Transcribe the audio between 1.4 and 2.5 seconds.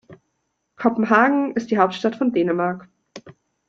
ist die Hauptstadt von